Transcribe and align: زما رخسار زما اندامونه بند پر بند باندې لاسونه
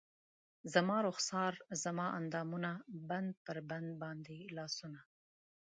زما 0.73 0.97
رخسار 1.09 1.53
زما 1.83 2.07
اندامونه 2.19 2.71
بند 3.09 3.31
پر 3.45 3.57
بند 3.69 3.89
باندې 4.01 4.37
لاسونه 4.55 4.99